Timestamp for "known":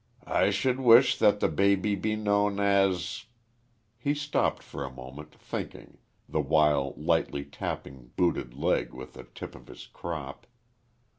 2.15-2.59